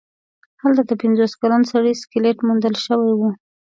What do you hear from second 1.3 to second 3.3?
کلن سړي سکلیټ موندل شوی و.